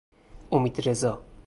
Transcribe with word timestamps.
امیدرضا 0.51 1.19